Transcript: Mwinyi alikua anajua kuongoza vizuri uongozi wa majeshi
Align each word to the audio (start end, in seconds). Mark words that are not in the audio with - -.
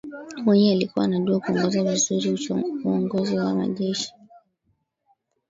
Mwinyi 0.43 0.71
alikua 0.71 1.03
anajua 1.03 1.39
kuongoza 1.39 1.83
vizuri 1.83 2.49
uongozi 2.85 3.37
wa 3.37 3.53
majeshi 3.53 4.13